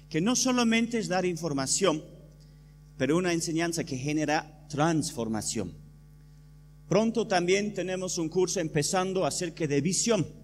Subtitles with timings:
[0.09, 2.05] que no solamente es dar información,
[2.97, 5.75] pero una enseñanza que genera transformación.
[6.89, 10.44] Pronto también tenemos un curso empezando acerca de visión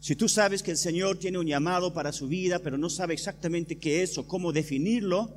[0.00, 3.12] si tú sabes que el Señor tiene un llamado para su vida, pero no sabe
[3.12, 5.36] exactamente qué es o cómo definirlo,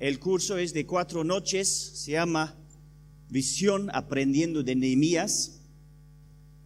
[0.00, 2.56] el curso es de cuatro noches, se llama
[3.28, 5.60] Visión Aprendiendo de Nehemías,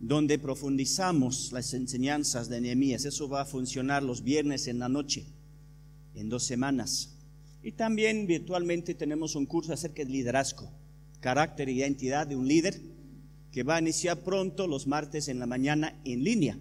[0.01, 3.05] donde profundizamos las enseñanzas de Nehemías.
[3.05, 5.27] Eso va a funcionar los viernes en la noche,
[6.15, 7.17] en dos semanas.
[7.63, 10.71] Y también virtualmente tenemos un curso acerca de liderazgo,
[11.21, 12.81] carácter y identidad de un líder,
[13.53, 16.59] que va a iniciar pronto los martes en la mañana en línea.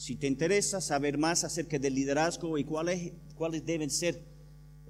[0.00, 3.12] Si te interesa saber más acerca del liderazgo y cuáles,
[3.66, 4.24] deben ser,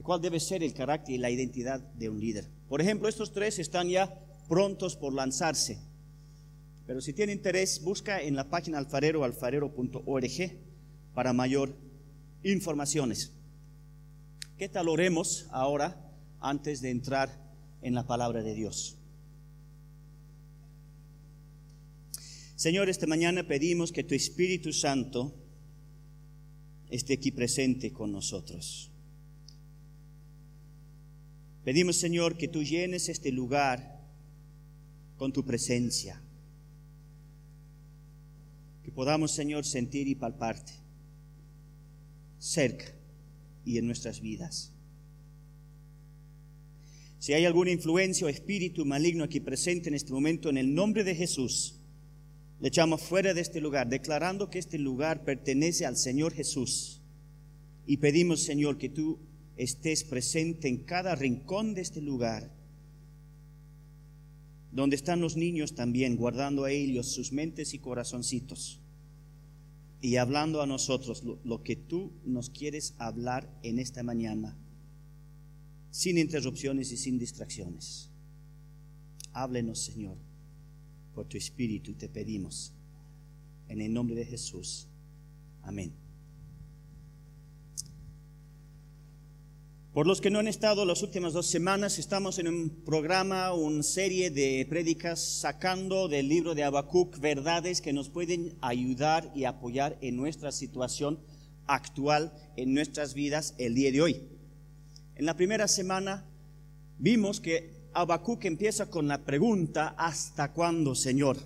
[0.04, 2.46] cuál debe ser el carácter y la identidad de un líder.
[2.68, 5.80] Por ejemplo, estos tres están ya prontos por lanzarse.
[6.86, 10.52] Pero si tiene interés, busca en la página alfarero, alfarero.org,
[11.12, 11.74] para mayor
[12.44, 13.32] informaciones.
[14.58, 17.36] ¿Qué tal oremos ahora antes de entrar
[17.82, 18.99] en la palabra de Dios?
[22.60, 25.34] Señor, esta mañana pedimos que tu Espíritu Santo
[26.90, 28.90] esté aquí presente con nosotros.
[31.64, 34.02] Pedimos, Señor, que tú llenes este lugar
[35.16, 36.20] con tu presencia.
[38.84, 40.74] Que podamos, Señor, sentir y palparte
[42.38, 42.92] cerca
[43.64, 44.70] y en nuestras vidas.
[47.18, 51.04] Si hay alguna influencia o espíritu maligno aquí presente en este momento, en el nombre
[51.04, 51.79] de Jesús,
[52.60, 57.00] le echamos fuera de este lugar, declarando que este lugar pertenece al Señor Jesús.
[57.86, 59.18] Y pedimos, Señor, que tú
[59.56, 62.54] estés presente en cada rincón de este lugar,
[64.72, 68.80] donde están los niños también, guardando a ellos sus mentes y corazoncitos,
[70.02, 74.56] y hablando a nosotros lo, lo que tú nos quieres hablar en esta mañana,
[75.90, 78.10] sin interrupciones y sin distracciones.
[79.32, 80.29] Háblenos, Señor
[81.14, 82.72] por tu espíritu te pedimos.
[83.68, 84.88] En el nombre de Jesús.
[85.62, 85.92] Amén.
[89.92, 93.82] Por los que no han estado las últimas dos semanas, estamos en un programa, una
[93.82, 99.98] serie de prédicas sacando del libro de Habacuc verdades que nos pueden ayudar y apoyar
[100.00, 101.18] en nuestra situación
[101.66, 104.22] actual, en nuestras vidas el día de hoy.
[105.16, 106.24] En la primera semana
[106.98, 111.36] vimos que Habacuc empieza con la pregunta, ¿hasta cuándo, Señor?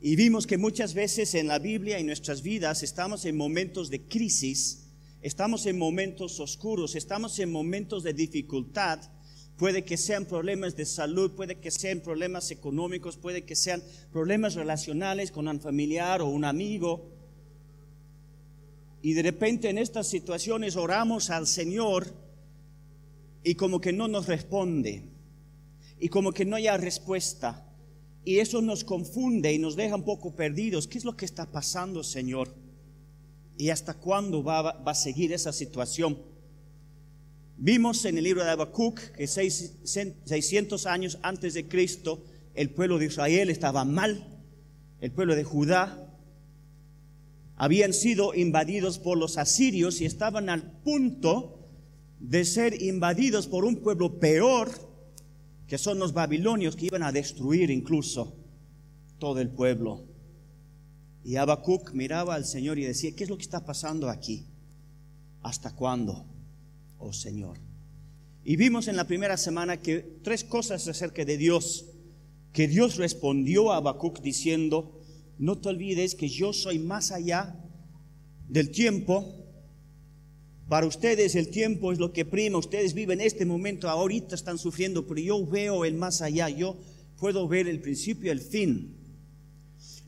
[0.00, 3.88] Y vimos que muchas veces en la Biblia y en nuestras vidas estamos en momentos
[3.88, 4.88] de crisis,
[5.22, 9.00] estamos en momentos oscuros, estamos en momentos de dificultad.
[9.56, 14.54] Puede que sean problemas de salud, puede que sean problemas económicos, puede que sean problemas
[14.54, 17.10] relacionales con un familiar o un amigo.
[19.00, 22.25] Y de repente en estas situaciones oramos al Señor
[23.46, 25.04] y como que no nos responde
[26.00, 27.64] y como que no haya respuesta.
[28.24, 30.88] Y eso nos confunde y nos deja un poco perdidos.
[30.88, 32.52] ¿Qué es lo que está pasando, Señor?
[33.56, 36.18] ¿Y hasta cuándo va, va a seguir esa situación?
[37.56, 43.06] Vimos en el libro de Habacuc que 600 años antes de Cristo el pueblo de
[43.06, 44.42] Israel estaba mal,
[45.00, 46.18] el pueblo de Judá
[47.54, 51.55] habían sido invadidos por los asirios y estaban al punto
[52.20, 54.70] de ser invadidos por un pueblo peor,
[55.66, 58.36] que son los babilonios, que iban a destruir incluso
[59.18, 60.04] todo el pueblo.
[61.24, 64.46] Y Habacuc miraba al Señor y decía, ¿qué es lo que está pasando aquí?
[65.42, 66.26] ¿Hasta cuándo?
[66.98, 67.58] oh Señor.
[68.44, 71.86] Y vimos en la primera semana que tres cosas acerca de Dios,
[72.52, 75.02] que Dios respondió a Habacuc diciendo,
[75.38, 77.56] no te olvides que yo soy más allá
[78.48, 79.45] del tiempo.
[80.68, 85.06] Para ustedes el tiempo es lo que prima, ustedes viven este momento, ahorita están sufriendo,
[85.06, 86.76] pero yo veo el más allá, yo
[87.18, 88.96] puedo ver el principio y el fin.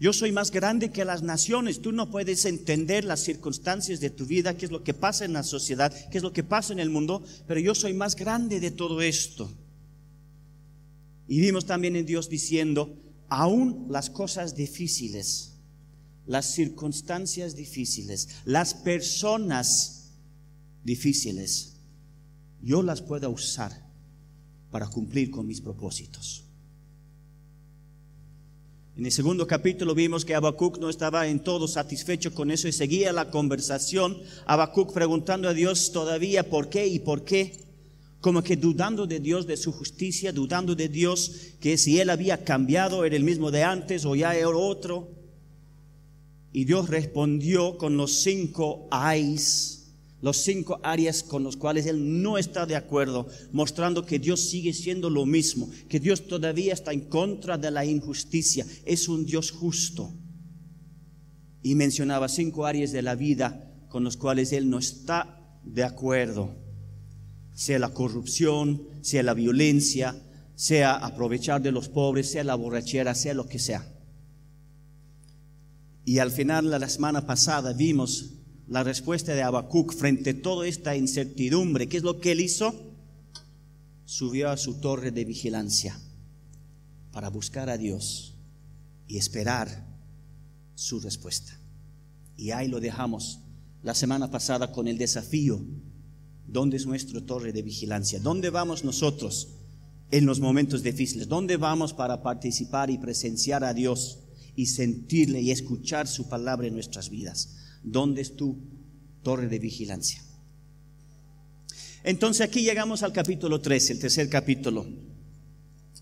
[0.00, 1.80] Yo soy más grande que las naciones.
[1.80, 5.32] Tú no puedes entender las circunstancias de tu vida, qué es lo que pasa en
[5.32, 8.60] la sociedad, qué es lo que pasa en el mundo, pero yo soy más grande
[8.60, 9.50] de todo esto.
[11.26, 12.96] Y vimos también en Dios diciendo,
[13.28, 15.54] aún las cosas difíciles,
[16.26, 19.97] las circunstancias difíciles, las personas
[20.84, 21.76] difíciles,
[22.60, 23.72] yo las puedo usar
[24.70, 26.44] para cumplir con mis propósitos.
[28.96, 32.72] En el segundo capítulo vimos que Habacuc no estaba en todo satisfecho con eso y
[32.72, 34.18] seguía la conversación.
[34.44, 37.64] Habacuc preguntando a Dios todavía por qué y por qué,
[38.20, 41.30] como que dudando de Dios, de su justicia, dudando de Dios,
[41.60, 45.08] que si él había cambiado era el mismo de antes o ya era otro.
[46.52, 49.77] Y Dios respondió con los cinco ayes
[50.20, 54.72] los cinco áreas con los cuales él no está de acuerdo, mostrando que Dios sigue
[54.72, 59.50] siendo lo mismo, que Dios todavía está en contra de la injusticia, es un Dios
[59.50, 60.12] justo.
[61.62, 66.56] Y mencionaba cinco áreas de la vida con los cuales él no está de acuerdo,
[67.54, 70.16] sea la corrupción, sea la violencia,
[70.54, 73.86] sea aprovechar de los pobres, sea la borrachera, sea lo que sea.
[76.04, 78.37] Y al final de la semana pasada vimos
[78.68, 81.88] la respuesta de Habacuc frente a toda esta incertidumbre.
[81.88, 82.74] ¿Qué es lo que él hizo?
[84.04, 85.98] Subió a su torre de vigilancia
[87.12, 88.34] para buscar a Dios
[89.06, 89.86] y esperar
[90.74, 91.58] su respuesta.
[92.36, 93.40] Y ahí lo dejamos
[93.82, 95.64] la semana pasada con el desafío.
[96.46, 98.20] ¿Dónde es nuestra torre de vigilancia?
[98.20, 99.48] ¿Dónde vamos nosotros
[100.10, 101.28] en los momentos difíciles?
[101.28, 104.20] ¿Dónde vamos para participar y presenciar a Dios
[104.56, 107.54] y sentirle y escuchar su palabra en nuestras vidas?
[107.82, 108.56] ¿Dónde es tu
[109.22, 110.22] torre de vigilancia?
[112.04, 114.86] Entonces aquí llegamos al capítulo 13, el tercer capítulo.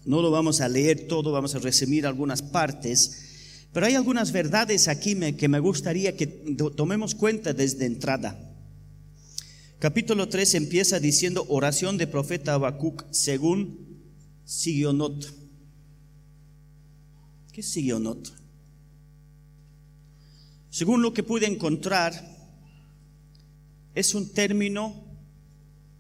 [0.05, 4.89] No lo vamos a leer todo, vamos a resumir algunas partes, pero hay algunas verdades
[4.89, 8.39] aquí que me gustaría que tomemos cuenta desde entrada.
[9.79, 14.01] Capítulo 3 empieza diciendo oración de profeta Habacuc según
[14.45, 15.27] Sigionot.
[17.53, 18.33] ¿Qué es Sigionot?
[20.77, 22.13] Según lo que pude encontrar,
[23.95, 25.07] es un término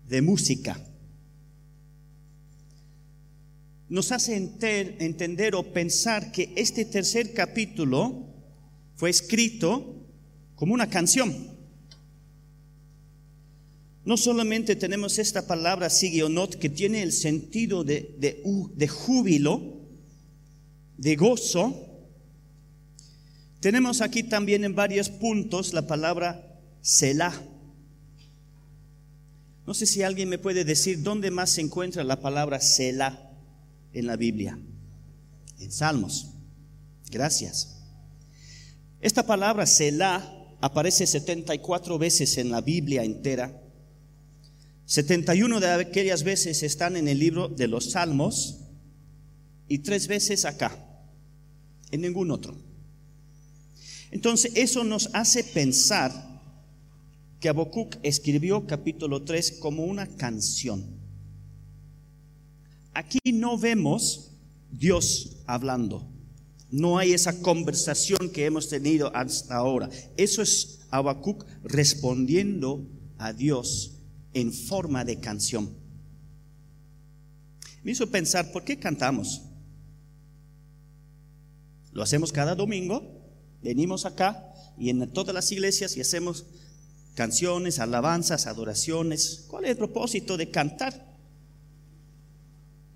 [0.06, 0.78] de música.
[3.88, 8.26] Nos hace entender o pensar que este tercer capítulo
[8.96, 9.96] fue escrito
[10.56, 11.34] como una canción.
[14.04, 18.42] No solamente tenemos esta palabra sigionot que tiene el sentido de, de,
[18.74, 19.80] de júbilo,
[20.98, 21.85] de gozo,
[23.60, 27.34] tenemos aquí también en varios puntos la palabra Selah.
[29.66, 33.30] No sé si alguien me puede decir dónde más se encuentra la palabra Selah
[33.92, 34.58] en la Biblia.
[35.58, 36.28] En Salmos.
[37.10, 37.76] Gracias.
[39.00, 43.60] Esta palabra Selah aparece 74 veces en la Biblia entera.
[44.84, 48.60] 71 de aquellas veces están en el libro de los Salmos
[49.68, 50.78] y tres veces acá,
[51.90, 52.65] en ningún otro.
[54.10, 56.12] Entonces, eso nos hace pensar
[57.40, 60.84] que Habacuc escribió capítulo 3 como una canción.
[62.94, 64.32] Aquí no vemos
[64.70, 66.08] Dios hablando.
[66.70, 69.88] No hay esa conversación que hemos tenido hasta ahora.
[70.16, 72.86] Eso es Habacuc respondiendo
[73.18, 73.98] a Dios
[74.34, 75.74] en forma de canción.
[77.82, 79.42] Me hizo pensar, ¿por qué cantamos?
[81.92, 83.15] Lo hacemos cada domingo,
[83.66, 86.46] Venimos acá y en todas las iglesias y hacemos
[87.16, 89.44] canciones, alabanzas, adoraciones.
[89.48, 91.04] ¿Cuál es el propósito de cantar?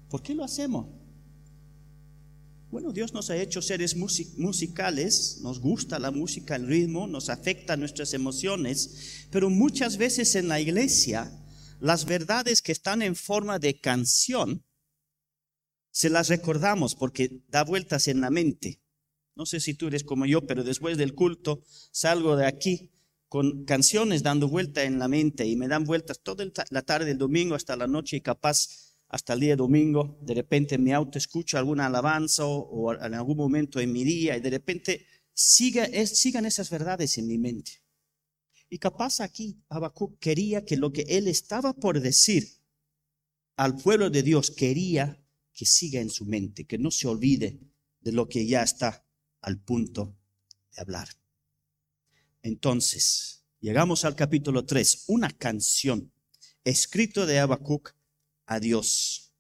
[0.09, 0.87] ¿Por qué lo hacemos?
[2.71, 7.77] Bueno, Dios nos ha hecho seres musicales, nos gusta la música, el ritmo, nos afecta
[7.77, 11.33] nuestras emociones, pero muchas veces en la iglesia
[11.81, 14.65] las verdades que están en forma de canción
[15.91, 18.81] se las recordamos porque da vueltas en la mente.
[19.35, 22.91] No sé si tú eres como yo, pero después del culto salgo de aquí
[23.31, 27.19] con canciones dando vuelta en la mente y me dan vueltas toda la tarde del
[27.19, 30.19] domingo hasta la noche y capaz hasta el día domingo.
[30.21, 34.37] De repente en mi auto escucho alguna alabanza o, en algún momento en mi día
[34.37, 37.83] y de repente siga, sigan esas verdades en mi mente.
[38.69, 42.49] Y capaz aquí Habacuc quería que lo que él estaba por decir
[43.57, 47.61] al pueblo de Dios quería que siga en su mente, que no se olvide
[48.01, 49.07] de lo que ya está
[49.41, 50.17] al punto
[50.75, 51.09] de hablar.
[52.43, 56.13] Entonces, llegamos al capítulo 3, una canción
[56.65, 57.95] escrito de Habacuc
[58.47, 59.33] a Dios.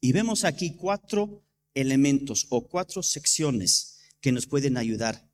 [0.00, 1.44] Y vemos aquí cuatro
[1.74, 5.28] elementos o cuatro secciones que nos pueden ayudar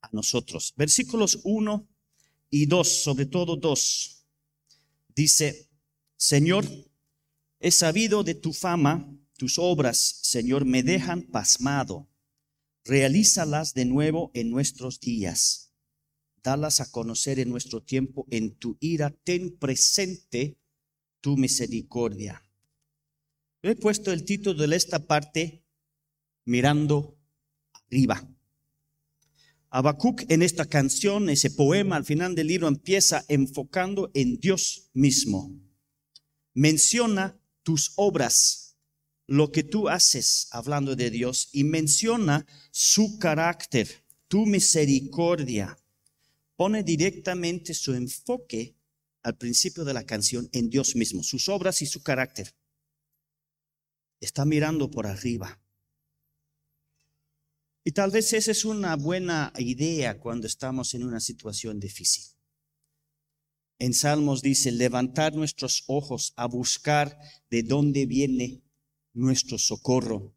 [0.00, 0.74] a nosotros.
[0.76, 1.88] Versículos 1
[2.50, 4.26] y 2, sobre todo 2,
[5.14, 5.68] dice,
[6.16, 6.66] Señor,
[7.60, 12.07] he sabido de tu fama, tus obras, Señor, me dejan pasmado.
[12.88, 15.74] Realízalas de nuevo en nuestros días.
[16.42, 18.26] Dalas a conocer en nuestro tiempo.
[18.30, 20.56] En tu ira, ten presente
[21.20, 22.42] tu misericordia.
[23.60, 25.66] he puesto el título de esta parte
[26.46, 27.18] mirando
[27.74, 28.26] arriba.
[29.68, 35.60] Habacuc en esta canción, ese poema al final del libro empieza enfocando en Dios mismo.
[36.54, 38.67] Menciona tus obras,
[39.28, 45.78] lo que tú haces hablando de Dios y menciona su carácter, tu misericordia.
[46.56, 48.74] Pone directamente su enfoque
[49.22, 52.54] al principio de la canción en Dios mismo, sus obras y su carácter.
[54.18, 55.60] Está mirando por arriba.
[57.84, 62.24] Y tal vez esa es una buena idea cuando estamos en una situación difícil.
[63.78, 67.18] En Salmos dice, levantar nuestros ojos a buscar
[67.50, 68.62] de dónde viene
[69.18, 70.34] nuestro socorro.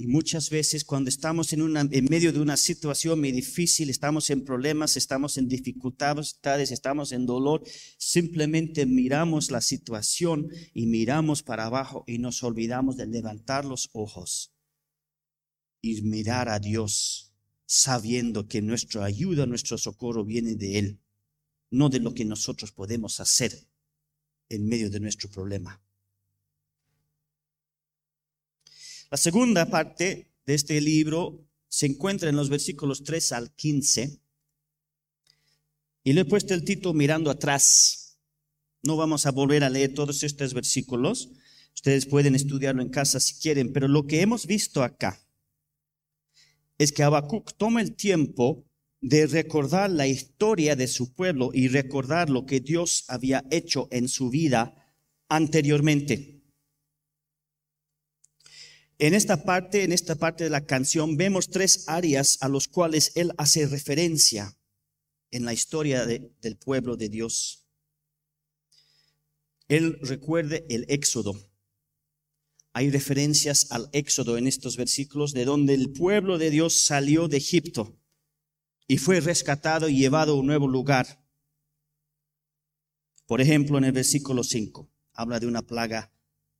[0.00, 4.30] Y muchas veces cuando estamos en, una, en medio de una situación muy difícil, estamos
[4.30, 7.64] en problemas, estamos en dificultades, estamos en dolor,
[7.96, 14.52] simplemente miramos la situación y miramos para abajo y nos olvidamos de levantar los ojos
[15.82, 17.32] y mirar a Dios
[17.66, 21.00] sabiendo que nuestra ayuda, nuestro socorro viene de Él,
[21.70, 23.66] no de lo que nosotros podemos hacer
[24.48, 25.82] en medio de nuestro problema.
[29.10, 34.20] La segunda parte de este libro se encuentra en los versículos 3 al 15
[36.04, 38.18] y le he puesto el título mirando atrás.
[38.82, 41.30] No vamos a volver a leer todos estos versículos.
[41.74, 45.18] Ustedes pueden estudiarlo en casa si quieren, pero lo que hemos visto acá
[46.76, 48.66] es que Habacuc toma el tiempo
[49.00, 54.08] de recordar la historia de su pueblo y recordar lo que Dios había hecho en
[54.08, 54.74] su vida
[55.28, 56.37] anteriormente.
[58.98, 63.12] En esta parte, en esta parte de la canción, vemos tres áreas a los cuales
[63.14, 64.58] él hace referencia
[65.30, 67.64] en la historia del pueblo de Dios.
[69.68, 71.38] Él recuerde el éxodo,
[72.78, 77.38] hay referencias al Éxodo en estos versículos, de donde el pueblo de Dios salió de
[77.38, 77.98] Egipto
[78.86, 81.24] y fue rescatado y llevado a un nuevo lugar.
[83.26, 86.12] Por ejemplo, en el versículo 5 habla de una plaga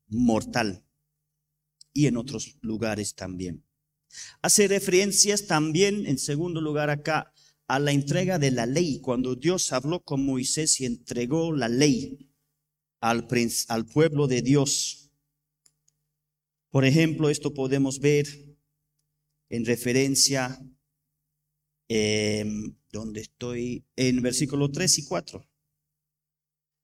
[0.08, 0.87] mortal
[1.98, 3.64] y en otros lugares también.
[4.40, 7.32] Hace referencias también, en segundo lugar acá,
[7.66, 12.30] a la entrega de la ley, cuando Dios habló con Moisés y entregó la ley
[13.00, 13.26] al,
[13.92, 15.10] pueblo de Dios.
[16.70, 18.28] Por ejemplo, esto podemos ver
[19.48, 20.56] en referencia,
[21.88, 25.44] em, donde estoy, en versículo 3 y 4.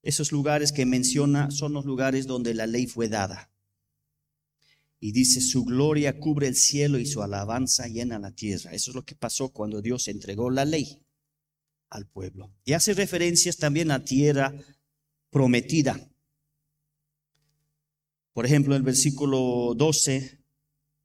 [0.02, 3.53] Esos lugares que menciona son los lugares donde la ley fue dada.
[5.00, 8.72] Y dice, su gloria cubre el cielo y su alabanza llena la tierra.
[8.72, 11.04] Eso es lo que pasó cuando Dios entregó la ley
[11.90, 12.52] al pueblo.
[12.64, 14.54] Y hace referencias también a tierra
[15.30, 16.10] prometida.
[18.32, 20.40] Por ejemplo, el versículo 12,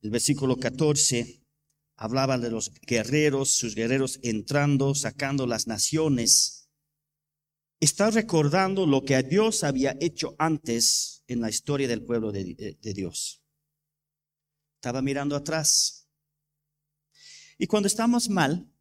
[0.01, 1.43] el versículo 14,
[1.95, 6.69] hablaba de los guerreros, sus guerreros entrando, sacando las naciones.
[7.79, 12.93] Está recordando lo que Dios había hecho antes en la historia del pueblo de, de
[12.93, 13.38] Dios.
[14.79, 16.07] Estaba mirando atrás.
[17.57, 18.71] Y cuando estamos mal,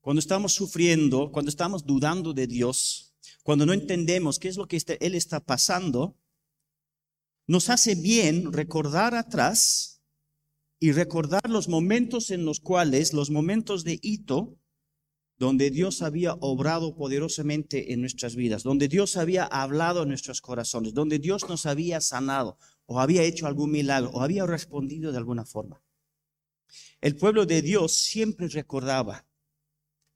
[0.00, 4.76] cuando estamos sufriendo, cuando estamos dudando de Dios, cuando no entendemos qué es lo que
[4.76, 6.18] este, Él está pasando,
[7.46, 10.02] nos hace bien recordar atrás
[10.80, 14.58] y recordar los momentos en los cuales, los momentos de hito,
[15.42, 20.94] donde Dios había obrado poderosamente en nuestras vidas, donde Dios había hablado en nuestros corazones,
[20.94, 25.44] donde Dios nos había sanado o había hecho algún milagro o había respondido de alguna
[25.44, 25.82] forma.
[27.00, 29.26] El pueblo de Dios siempre recordaba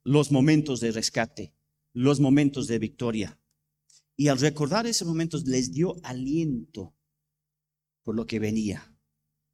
[0.05, 1.53] los momentos de rescate,
[1.93, 3.37] los momentos de victoria.
[4.17, 6.95] Y al recordar esos momentos les dio aliento
[8.05, 8.97] por lo que venía.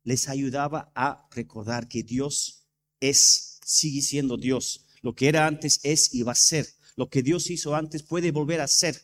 [0.04, 2.68] Les ayudaba a recordar que Dios
[3.00, 4.81] es, sigue siendo Dios.
[5.02, 6.66] Lo que era antes es y va a ser.
[6.96, 8.96] Lo que Dios hizo antes puede volver a ser.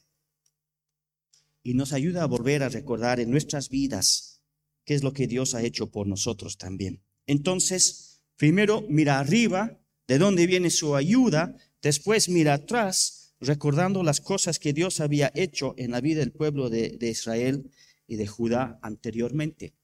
[1.62, 4.40] Y nos ayuda a volver a recordar en nuestras vidas
[4.84, 7.02] qué es lo que Dios ha hecho por nosotros también.
[7.26, 14.58] Entonces, primero mira arriba, de dónde viene su ayuda, después mira atrás, recordando las cosas
[14.58, 17.70] que Dios había hecho en la vida del pueblo de, Israel
[18.06, 19.74] y de Judá anteriormente.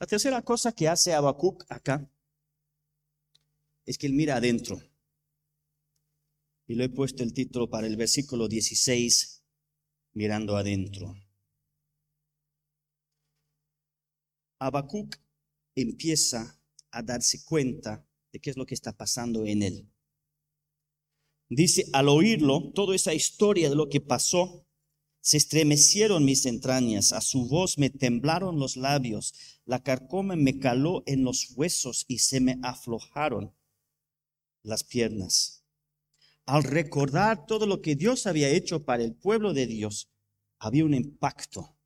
[0.00, 2.10] La tercera cosa que hace Habacuc acá
[3.86, 4.82] es que él mira adentro.
[6.66, 9.44] Y le he puesto el título para el versículo 16,
[10.14, 11.14] mirando adentro.
[14.58, 15.16] Habacuc
[15.76, 19.88] empieza a darse cuenta de qué es lo que está pasando en él.
[21.48, 24.66] Dice, al oírlo, toda esa historia de lo que pasó,
[25.20, 31.04] se estremecieron mis entrañas, a su voz me temblaron los labios, la carcoma me caló
[31.06, 33.55] en los huesos y se me aflojaron
[34.66, 35.64] las piernas.
[36.44, 40.08] Al recordar todo lo que Dios había hecho para el pueblo de Dios,
[40.58, 41.76] había un impacto,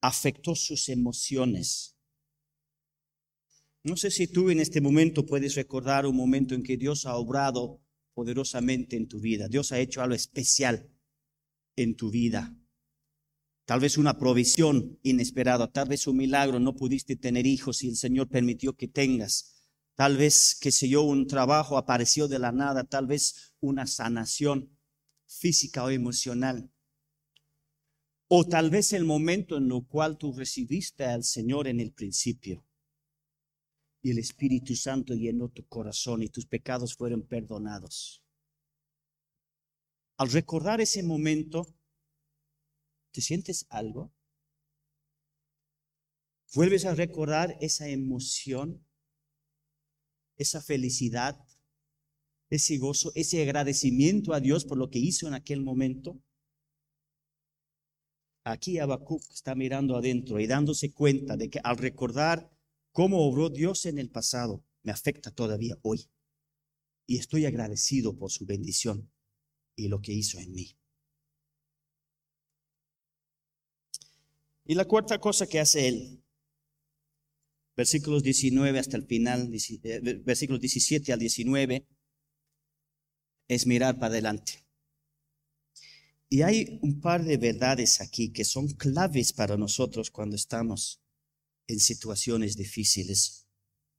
[0.00, 1.96] afectó sus emociones.
[3.82, 7.16] No sé si tú en este momento puedes recordar un momento en que Dios ha
[7.16, 7.80] obrado
[8.14, 9.48] poderosamente en tu vida.
[9.48, 10.90] Dios ha hecho algo especial
[11.76, 12.56] en tu vida.
[13.64, 17.96] Tal vez una provisión inesperada, tal vez un milagro, no pudiste tener hijos y el
[17.96, 19.55] Señor permitió que tengas.
[19.96, 24.78] Tal vez, que sé yo, un trabajo apareció de la nada, tal vez una sanación
[25.26, 26.70] física o emocional.
[28.28, 32.64] O tal vez el momento en el cual tú recibiste al Señor en el principio
[34.06, 38.22] y el Espíritu Santo llenó tu corazón y tus pecados fueron perdonados.
[40.16, 41.66] Al recordar ese momento,
[43.10, 44.12] ¿te sientes algo?
[46.54, 48.85] ¿Vuelves a recordar esa emoción,
[50.36, 51.38] esa felicidad,
[52.50, 56.20] ese gozo, ese agradecimiento a Dios por lo que hizo en aquel momento?
[58.44, 62.48] Aquí Habacuc está mirando adentro y dándose cuenta de que al recordar
[62.92, 66.08] cómo obró Dios en el pasado, me afecta todavía hoy.
[67.08, 69.10] Y estoy agradecido por su bendición
[69.74, 70.76] y lo que hizo en mí.
[74.64, 76.24] Y la cuarta cosa que hace él,
[77.76, 81.86] versículos 19 hasta el final, eh, versículos 17 al 19,
[83.48, 84.64] es mirar para adelante.
[86.28, 91.00] Y hay un par de verdades aquí que son claves para nosotros cuando estamos
[91.68, 93.46] en situaciones difíciles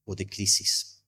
[0.04, 1.06] o de crisis.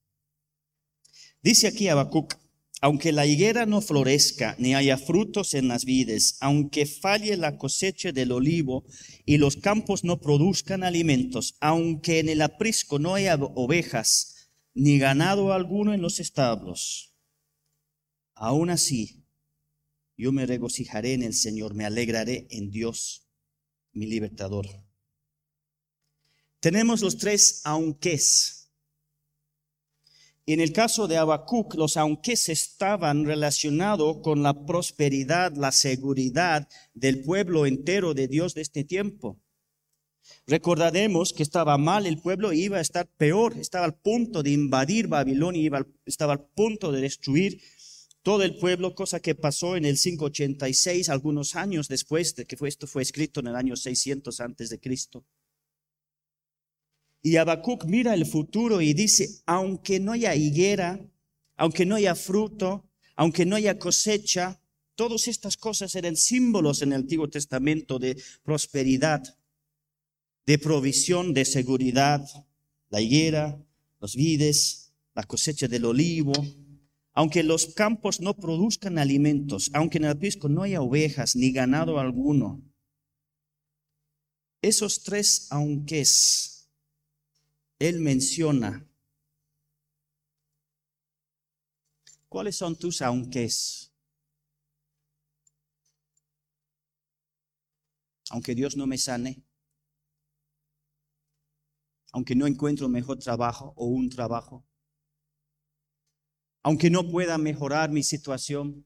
[1.41, 2.35] Dice aquí Habacuc,
[2.81, 8.11] aunque la higuera no florezca, ni haya frutos en las vides, aunque falle la cosecha
[8.11, 8.85] del olivo
[9.25, 15.51] y los campos no produzcan alimentos, aunque en el aprisco no haya ovejas, ni ganado
[15.51, 17.13] alguno en los establos,
[18.33, 19.25] aún así
[20.15, 23.29] yo me regocijaré en el Señor, me alegraré en Dios,
[23.93, 24.67] mi libertador.
[26.59, 28.58] Tenemos los tres aunques
[30.53, 37.21] en el caso de Habacuc, los aunques estaban relacionados con la prosperidad, la seguridad del
[37.21, 39.39] pueblo entero de Dios de este tiempo.
[40.47, 45.07] Recordaremos que estaba mal el pueblo, iba a estar peor, estaba al punto de invadir
[45.07, 47.61] Babilonia, estaba al punto de destruir
[48.23, 52.87] todo el pueblo, cosa que pasó en el 586, algunos años después de que esto
[52.87, 55.25] fue escrito en el año 600 antes de Cristo.
[57.21, 61.05] Y Habacuc mira el futuro y dice, aunque no haya higuera,
[61.57, 64.61] aunque no haya fruto, aunque no haya cosecha,
[64.95, 69.23] todas estas cosas eran símbolos en el Antiguo Testamento de prosperidad,
[70.45, 72.25] de provisión, de seguridad,
[72.89, 73.61] la higuera,
[73.99, 76.31] los vides, la cosecha del olivo,
[77.13, 81.99] aunque los campos no produzcan alimentos, aunque en el pisco no haya ovejas ni ganado
[81.99, 82.61] alguno.
[84.61, 86.58] Esos tres aunques
[87.79, 88.85] él menciona
[92.27, 93.91] cuáles son tus aunques.
[98.31, 99.43] Aunque Dios no me sane,
[102.11, 104.63] aunque no encuentro mejor trabajo o un trabajo,
[106.61, 108.85] aunque no pueda mejorar mi situación,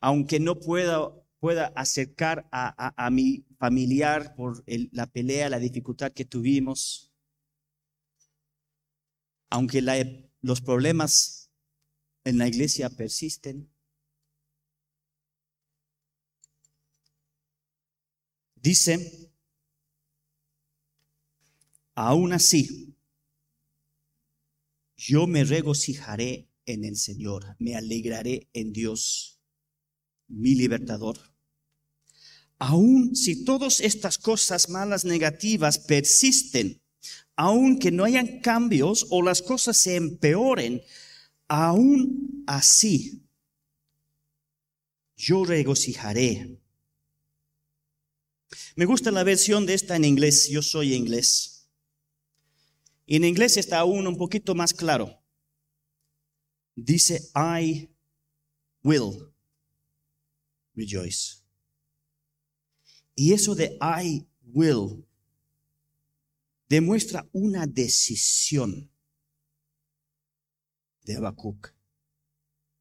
[0.00, 7.12] aunque no pueda pueda acercar a, mi familiar por la pelea, la dificultad que tuvimos.
[9.50, 9.82] Aunque
[10.40, 11.50] los problemas
[12.22, 13.68] en la iglesia persisten.
[18.54, 19.32] Dice,
[21.96, 22.96] aún así,
[24.96, 29.42] yo me regocijaré en el Señor, me alegraré en Dios,
[30.28, 31.31] mi libertador.
[32.62, 36.80] Aun si todas estas cosas malas negativas persisten,
[37.34, 40.80] aun que no hayan cambios o las cosas se empeoren,
[41.48, 43.26] aún así
[45.16, 46.62] yo regocijaré.
[48.76, 51.68] Me gusta la versión de esta en inglés, yo soy inglés.
[53.06, 55.20] Y en inglés está aún un poquito más claro.
[56.76, 57.90] Dice, I
[58.84, 59.34] will
[60.76, 61.41] rejoice.
[63.14, 65.04] Y eso de I will
[66.68, 68.90] demuestra una decisión
[71.04, 71.74] de Habacuc.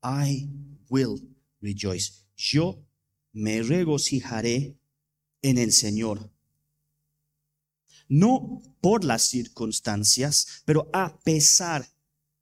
[0.04, 0.50] I
[0.90, 2.14] will rejoice.
[2.36, 2.84] Yo
[3.34, 4.78] me regocijaré
[5.42, 6.32] en el Señor.
[8.08, 11.88] No por las circunstancias, pero a pesar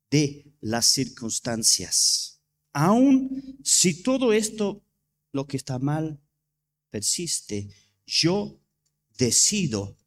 [0.10, 2.42] de las circunstancias.
[2.74, 4.84] Aun si todo esto,
[5.32, 6.20] lo que está mal,
[6.90, 7.70] persiste,
[8.06, 8.60] yo
[9.18, 9.98] decido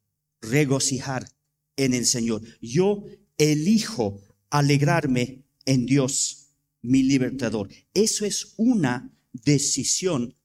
[0.41, 1.29] regocijar
[1.75, 2.41] en el Señor.
[2.61, 3.05] Yo
[3.37, 6.49] elijo alegrarme en Dios,
[6.81, 7.69] mi libertador.
[7.93, 10.35] Eso es una decisión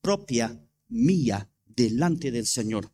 [0.00, 2.92] propia mía delante del Señor.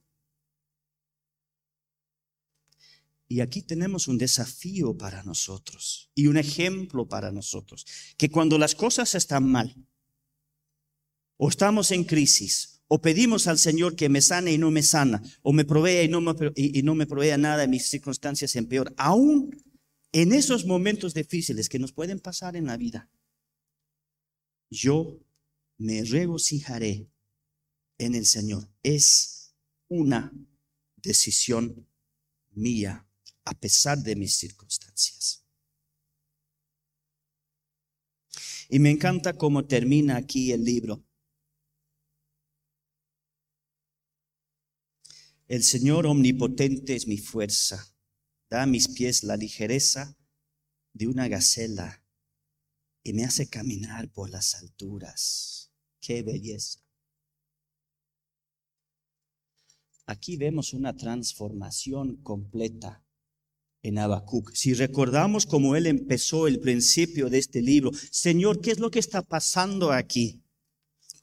[3.26, 7.86] Y aquí tenemos un desafío para nosotros y un ejemplo para nosotros,
[8.16, 9.74] que cuando las cosas están mal,
[11.36, 15.22] o estamos en crisis, o pedimos al Señor que me sane y no me sana,
[15.42, 19.50] o me provea y no me, y provea nada en mis circunstancias en peor, aún
[20.12, 23.10] en esos momentos difíciles que nos pueden pasar en la vida,
[24.70, 25.18] yo
[25.78, 27.08] me regocijaré
[27.98, 28.68] en el Señor.
[28.82, 29.54] Es
[29.88, 30.32] una
[30.96, 31.86] decisión
[32.52, 33.06] mía
[33.44, 35.44] a pesar de mis circunstancias.
[38.68, 41.04] Y me encanta cómo termina aquí el libro.
[45.54, 47.94] El Señor omnipotente es mi fuerza,
[48.50, 50.18] da a mis pies la ligereza
[50.92, 52.02] de una gacela
[53.04, 55.70] y me hace caminar por las alturas.
[56.00, 56.80] Qué belleza.
[60.06, 63.04] Aquí vemos una transformación completa
[63.80, 64.52] en Habacuc.
[64.54, 68.98] Si recordamos cómo él empezó el principio de este libro, Señor, ¿qué es lo que
[68.98, 70.43] está pasando aquí?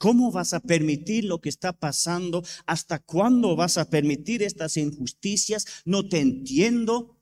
[0.01, 2.43] ¿Cómo vas a permitir lo que está pasando?
[2.65, 5.67] ¿Hasta cuándo vas a permitir estas injusticias?
[5.85, 7.21] No te entiendo.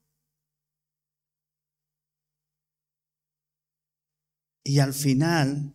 [4.64, 5.74] Y al final,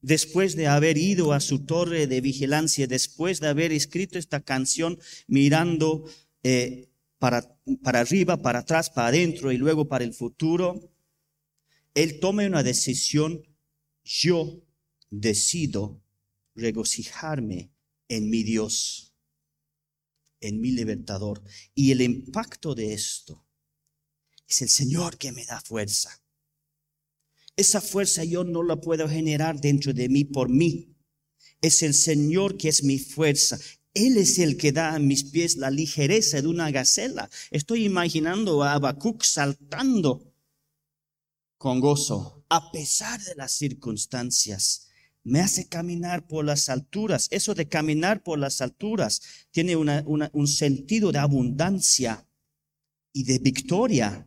[0.00, 4.96] después de haber ido a su torre de vigilancia, después de haber escrito esta canción
[5.26, 6.04] mirando
[6.44, 10.92] eh, para, para arriba, para atrás, para adentro y luego para el futuro,
[11.94, 13.42] Él tome una decisión,
[14.04, 14.62] yo
[15.10, 16.02] decido
[16.54, 17.72] regocijarme
[18.08, 19.14] en mi Dios,
[20.40, 21.42] en mi libertador.
[21.74, 23.46] Y el impacto de esto
[24.46, 26.22] es el Señor que me da fuerza.
[27.56, 30.94] Esa fuerza yo no la puedo generar dentro de mí por mí.
[31.60, 33.58] Es el Señor que es mi fuerza.
[33.94, 37.28] Él es el que da a mis pies la ligereza de una gacela.
[37.50, 40.32] Estoy imaginando a Habacuc saltando
[41.56, 44.87] con gozo, a pesar de las circunstancias.
[45.28, 47.28] Me hace caminar por las alturas.
[47.30, 52.26] Eso de caminar por las alturas tiene un sentido de abundancia
[53.12, 54.26] y de victoria.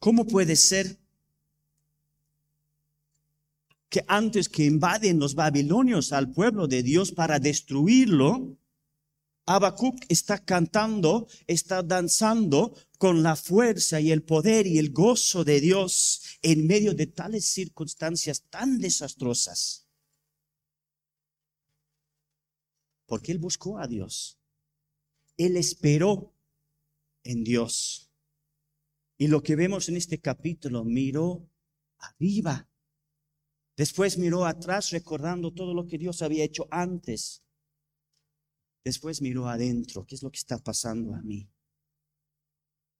[0.00, 0.98] ¿Cómo puede ser
[3.88, 8.58] que antes que invaden los babilonios al pueblo de Dios para destruirlo,
[9.46, 15.60] Habacuc está cantando, está danzando con la fuerza y el poder y el gozo de
[15.60, 16.13] Dios
[16.44, 19.88] en medio de tales circunstancias tan desastrosas.
[23.06, 24.38] Porque él buscó a Dios.
[25.36, 26.32] Él esperó
[27.24, 28.12] en Dios.
[29.18, 31.50] Y lo que vemos en este capítulo, miró
[31.98, 32.68] arriba
[33.76, 37.42] Después miró atrás recordando todo lo que Dios había hecho antes.
[38.84, 41.50] Después miró adentro, ¿qué es lo que está pasando a mí?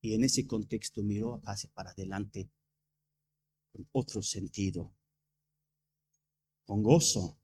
[0.00, 2.50] Y en ese contexto miró hacia para adelante
[3.92, 4.94] otro sentido,
[6.64, 7.38] con gozo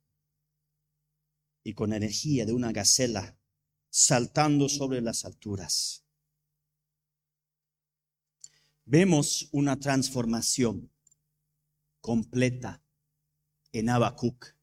[1.62, 3.38] y con energía de una gacela
[3.90, 6.04] saltando sobre las alturas.
[8.84, 10.90] Vemos una transformación
[12.00, 12.82] completa
[13.72, 14.56] en Habacuc,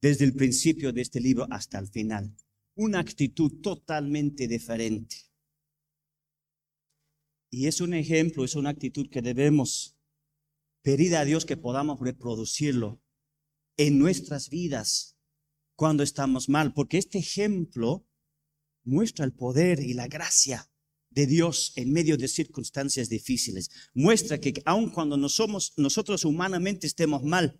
[0.00, 2.34] desde el principio de este libro hasta el final.
[2.74, 5.16] Una actitud totalmente diferente.
[7.50, 9.93] Y es un ejemplo, es una actitud que debemos
[10.84, 13.02] pedir a Dios que podamos reproducirlo
[13.78, 15.16] en nuestras vidas
[15.76, 18.06] cuando estamos mal, porque este ejemplo
[18.84, 20.70] muestra el poder y la gracia
[21.08, 23.70] de Dios en medio de circunstancias difíciles.
[23.94, 27.58] Muestra que aun cuando somos, nosotros humanamente estemos mal,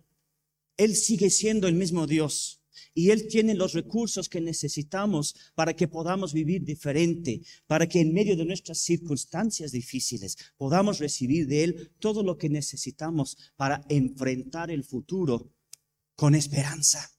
[0.77, 2.61] Él sigue siendo el mismo Dios.
[2.93, 8.13] Y Él tiene los recursos que necesitamos para que podamos vivir diferente, para que en
[8.13, 14.71] medio de nuestras circunstancias difíciles podamos recibir de Él todo lo que necesitamos para enfrentar
[14.71, 15.51] el futuro
[16.15, 17.11] con esperanza.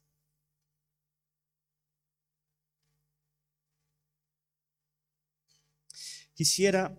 [6.33, 6.95] Quisiera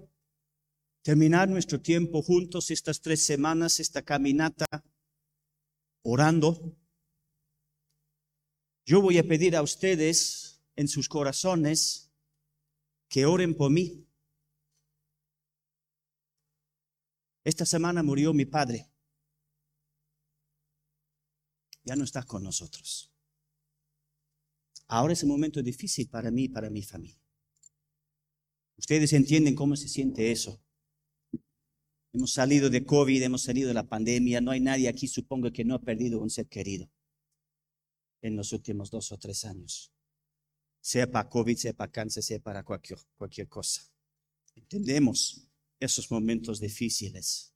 [1.03, 4.67] terminar nuestro tiempo juntos estas tres semanas, esta caminata,
[6.03, 6.77] orando.
[8.89, 12.11] Yo voy a pedir a ustedes en sus corazones
[13.11, 14.09] que oren por mí.
[17.45, 18.89] Esta semana murió mi padre.
[21.85, 23.13] Ya no está con nosotros.
[24.87, 27.21] Ahora es un momento difícil para mí y para mi familia.
[28.79, 30.63] Ustedes entienden cómo se siente eso.
[32.15, 34.41] Hemos salido de COVID, hemos salido de la pandemia.
[34.41, 36.91] No hay nadie aquí, supongo, que no ha perdido un ser querido
[38.23, 39.93] en los últimos dos o tres años.
[40.81, 43.83] Sea para COVID, sea para cáncer, sea para cualquier, cualquier cosa.
[44.55, 45.49] Entendemos
[45.81, 47.55] esos momentos difíciles.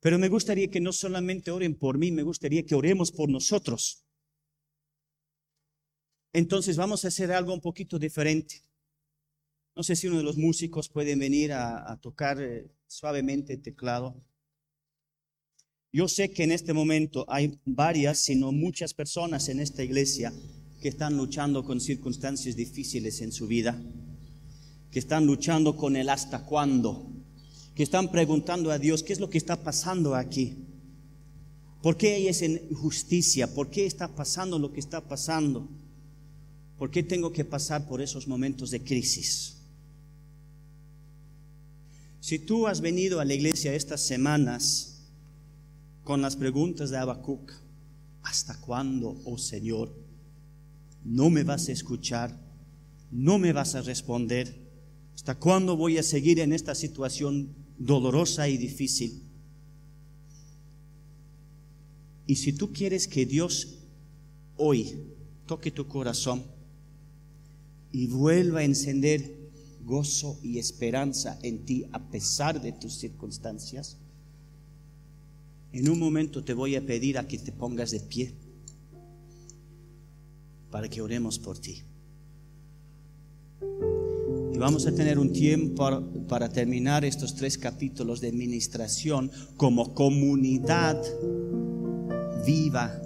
[0.00, 4.04] Pero me gustaría que no solamente oren por mí, me gustaría que oremos por nosotros.
[6.32, 8.62] Entonces vamos a hacer algo un poquito diferente.
[9.74, 14.24] No sé si uno de los músicos puede venir a, tocar eh, suavemente el teclado.
[15.92, 20.32] Yo sé que en este momento hay varias, sino muchas personas en esta iglesia
[20.82, 23.80] que están luchando con circunstancias difíciles en su vida,
[24.90, 27.10] que están luchando con el hasta cuándo,
[27.74, 30.58] que están preguntando a Dios qué es lo que está pasando aquí.
[31.82, 33.54] ¿Por qué hay esa injusticia?
[33.54, 35.68] ¿Por qué está pasando lo que está pasando?
[36.76, 39.56] ¿Por qué tengo que pasar por esos momentos de crisis?
[42.20, 44.97] Si tú has venido a la iglesia estas semanas
[46.08, 47.52] con las preguntas de Habacuc,
[48.22, 49.94] ¿hasta cuándo, oh Señor?
[51.04, 52.34] No me vas a escuchar,
[53.10, 54.58] no me vas a responder.
[55.14, 59.22] ¿Hasta cuándo voy a seguir en esta situación dolorosa y difícil?
[62.26, 63.80] Y si tú quieres que Dios
[64.56, 65.12] hoy
[65.44, 66.42] toque tu corazón
[67.92, 69.50] y vuelva a encender
[69.84, 73.98] gozo y esperanza en ti a pesar de tus circunstancias,
[75.72, 78.34] en un momento te voy a pedir a que te pongas de pie
[80.70, 81.82] para que oremos por ti.
[84.52, 91.00] Y vamos a tener un tiempo para terminar estos tres capítulos de administración como comunidad
[92.46, 93.00] viva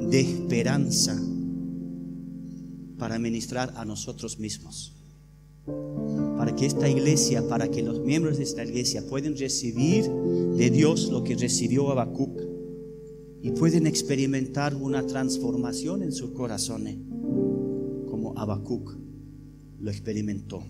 [0.00, 1.20] de esperanza
[2.98, 4.96] para ministrar a nosotros mismos
[6.36, 11.08] para que esta iglesia, para que los miembros de esta iglesia puedan recibir de Dios
[11.10, 12.40] lo que recibió Habacuc
[13.42, 16.98] y pueden experimentar una transformación en su corazón, ¿eh?
[18.10, 18.96] como Habacuc
[19.80, 20.64] lo experimentó.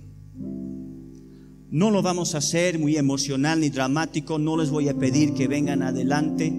[1.70, 5.48] No lo vamos a hacer muy emocional ni dramático, no les voy a pedir que
[5.48, 6.52] vengan adelante.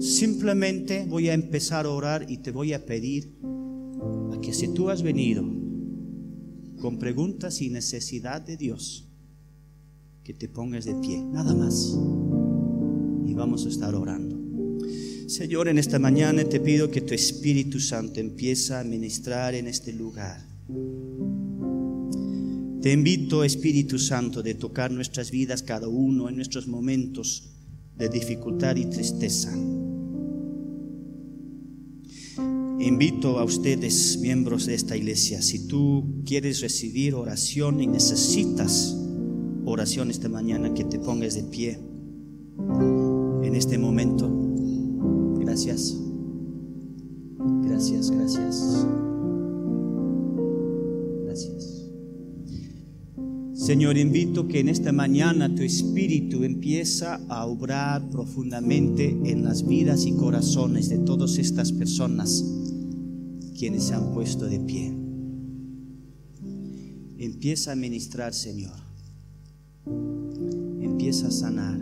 [0.00, 3.32] Simplemente voy a empezar a orar y te voy a pedir
[4.32, 5.61] a que si tú has venido
[6.82, 9.06] con preguntas y necesidad de Dios,
[10.24, 11.96] que te pongas de pie, nada más.
[13.24, 14.36] Y vamos a estar orando.
[15.28, 19.92] Señor, en esta mañana te pido que tu Espíritu Santo empiece a ministrar en este
[19.92, 20.44] lugar.
[22.82, 27.48] Te invito, Espíritu Santo, de tocar nuestras vidas cada uno en nuestros momentos
[27.96, 29.56] de dificultad y tristeza.
[32.82, 38.98] Invito a ustedes, miembros de esta iglesia, si tú quieres recibir oración y necesitas
[39.64, 41.78] oración esta mañana, que te pongas de pie
[43.44, 44.28] en este momento.
[45.38, 45.96] Gracias.
[47.62, 48.86] Gracias, gracias.
[51.24, 51.88] Gracias.
[53.54, 60.04] Señor, invito que en esta mañana tu espíritu empieza a obrar profundamente en las vidas
[60.04, 62.44] y corazones de todas estas personas
[63.62, 64.92] quienes se han puesto de pie.
[67.16, 68.74] Empieza a ministrar, Señor.
[70.80, 71.78] Empieza a sanar.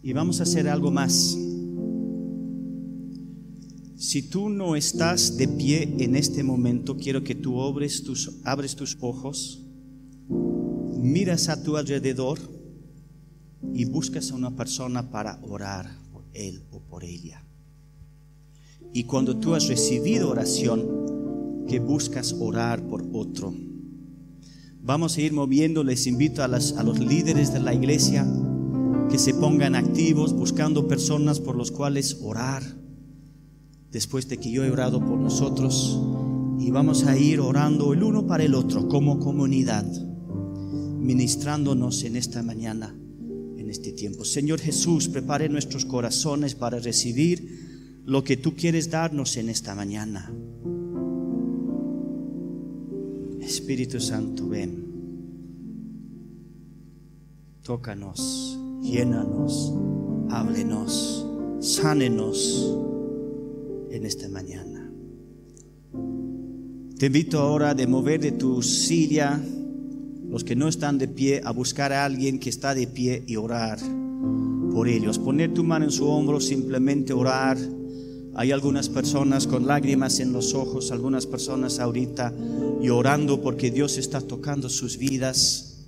[0.00, 1.36] Y vamos a hacer algo más.
[3.96, 8.76] Si tú no estás de pie en este momento, quiero que tú abres tus, abres
[8.76, 9.66] tus ojos,
[11.00, 12.38] miras a tu alrededor
[13.74, 17.44] y buscas a una persona para orar por él o por ella.
[18.92, 21.02] Y cuando tú has recibido oración,
[21.68, 23.54] que buscas orar por otro.
[24.80, 28.26] Vamos a ir moviendo, les invito a, a los líderes de la iglesia
[29.10, 32.62] que se pongan activos buscando personas por los cuales orar
[33.90, 36.00] después de que yo he orado por nosotros
[36.58, 39.84] y vamos a ir orando el uno para el otro como comunidad,
[40.98, 42.96] ministrándonos en esta mañana,
[43.58, 44.24] en este tiempo.
[44.24, 47.61] Señor Jesús, prepare nuestros corazones para recibir
[48.04, 50.32] lo que tú quieres darnos en esta mañana.
[53.40, 54.92] Espíritu Santo, ven.
[57.62, 59.72] Tócanos, llénanos,
[60.30, 61.26] háblenos,
[61.60, 62.76] sánenos
[63.90, 64.90] en esta mañana.
[66.98, 69.40] Te invito ahora de mover de tu silla
[70.28, 73.36] los que no están de pie a buscar a alguien que está de pie y
[73.36, 73.78] orar
[74.72, 75.18] por ellos.
[75.18, 77.58] Poner tu mano en su hombro, simplemente orar.
[78.34, 82.32] Hay algunas personas con lágrimas en los ojos, algunas personas ahorita
[82.80, 85.78] llorando porque Dios está tocando sus vidas.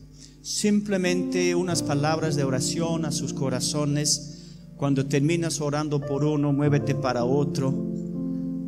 [0.42, 4.30] Simplemente unas palabras de oración a sus corazones.
[4.76, 7.94] Cuando terminas orando por uno, muévete para otro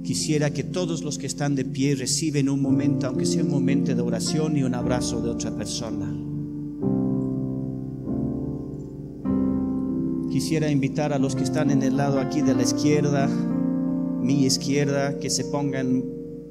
[0.07, 3.93] Quisiera que todos los que están de pie reciben un momento, aunque sea un momento
[3.93, 6.07] de oración y un abrazo de otra persona.
[10.31, 13.29] Quisiera invitar a los que están en el lado aquí de la izquierda,
[14.27, 16.05] mi izquierda, que se pongan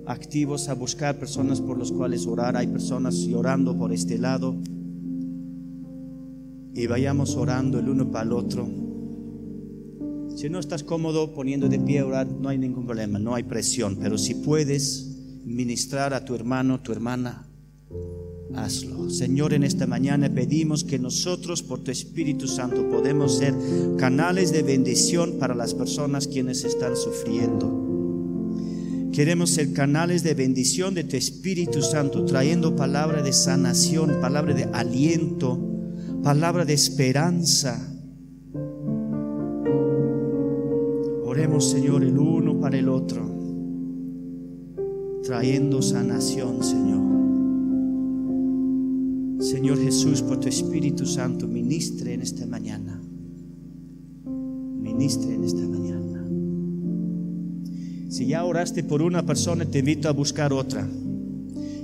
[0.07, 2.55] activos a buscar personas por las cuales orar.
[2.55, 4.55] Hay personas llorando por este lado.
[6.73, 8.67] Y vayamos orando el uno para el otro.
[10.35, 13.43] Si no estás cómodo poniendo de pie a orar, no hay ningún problema, no hay
[13.43, 13.97] presión.
[14.01, 17.44] Pero si puedes ministrar a tu hermano, tu hermana,
[18.57, 19.09] hazlo.
[19.09, 23.53] Señor, en esta mañana pedimos que nosotros, por tu Espíritu Santo, podemos ser
[23.97, 27.83] canales de bendición para las personas quienes están sufriendo.
[29.11, 34.65] Queremos ser canales de bendición de tu Espíritu Santo, trayendo palabra de sanación, palabra de
[34.73, 35.59] aliento,
[36.21, 37.91] palabra de esperanza
[41.35, 43.29] Oremos, Señor, el uno para el otro,
[45.21, 47.24] trayendo sanación, Señor.
[49.45, 52.99] Señor Jesús, por tu Espíritu Santo, ministre en esta mañana.
[54.25, 56.25] Ministre en esta mañana.
[58.10, 60.89] Si ya oraste por una persona, te invito a buscar otra.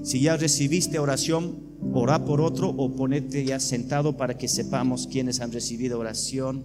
[0.01, 1.55] Si ya recibiste oración,
[1.93, 6.63] ora por otro o ponete ya sentado para que sepamos quiénes han recibido oración.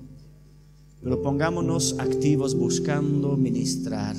[1.03, 4.17] Pero pongámonos activos buscando ministrar.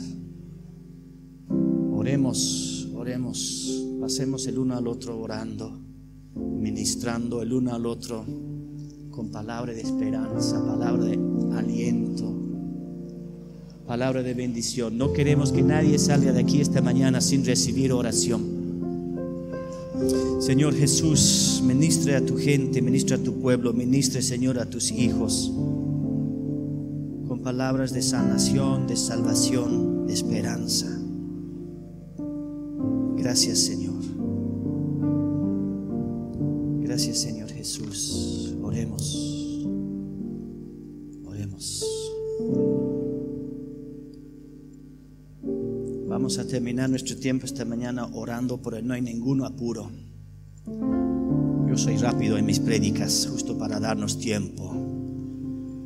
[1.91, 5.86] Oremos, oremos, pasemos el uno al otro orando,
[6.37, 8.25] ministrando el uno al otro
[9.11, 11.19] con palabra de esperanza, palabra de
[11.57, 12.33] aliento,
[13.85, 14.97] palabra de bendición.
[14.97, 18.57] No queremos que nadie salga de aquí esta mañana sin recibir oración.
[20.39, 25.51] Señor Jesús, ministre a tu gente, ministre a tu pueblo, ministre, Señor, a tus hijos
[27.47, 30.87] palabras de sanación, de salvación, de esperanza.
[33.15, 33.86] Gracias Señor.
[36.97, 38.55] Gracias Señor Jesús.
[38.63, 39.63] Oremos.
[41.27, 41.85] Oremos.
[46.07, 48.87] Vamos a terminar nuestro tiempo esta mañana orando por él.
[48.87, 49.91] No hay ningún apuro.
[51.69, 54.73] Yo soy rápido en mis prédicas, justo para darnos tiempo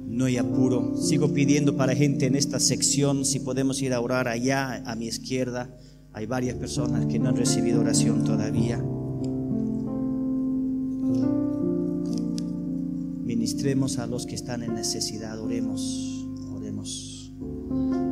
[0.07, 0.95] no hay apuro.
[0.95, 5.07] Sigo pidiendo para gente en esta sección si podemos ir a orar allá a mi
[5.07, 5.77] izquierda.
[6.13, 8.81] Hay varias personas que no han recibido oración todavía.
[13.51, 15.37] Ministremos a los que están en necesidad.
[15.37, 16.25] Oremos,
[16.55, 17.33] oremos.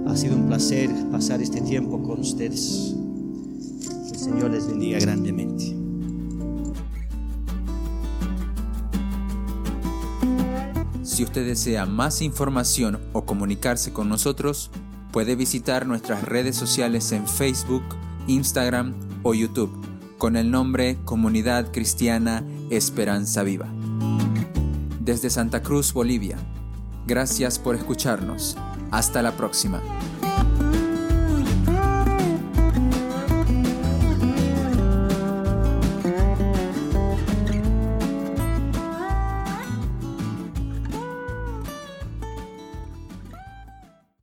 [0.05, 2.93] Ha sido un placer pasar este tiempo con ustedes.
[4.11, 5.63] El Señor les bendiga grandemente.
[11.03, 14.71] Si usted desea más información o comunicarse con nosotros,
[15.13, 17.83] puede visitar nuestras redes sociales en Facebook,
[18.27, 19.71] Instagram o YouTube
[20.17, 23.78] con el nombre Comunidad Cristiana Esperanza Viva.
[24.99, 26.37] Desde Santa Cruz, Bolivia.
[27.07, 28.57] Gracias por escucharnos.
[28.91, 29.81] Hasta la próxima.